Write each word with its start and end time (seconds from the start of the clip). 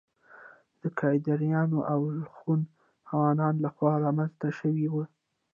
د 0.81 0.83
کيداريانو 0.99 1.79
او 1.93 1.99
الخون 2.15 2.61
هونانو 3.11 3.61
له 3.63 3.69
خوا 3.75 3.93
رامنځته 4.05 4.47
شوي 4.59 4.85
وو 4.89 5.03